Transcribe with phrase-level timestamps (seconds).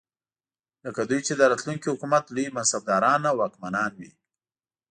[0.85, 4.11] لکه دوی چې د راتلونکي حکومت لوی منصبداران او واکمنان وي.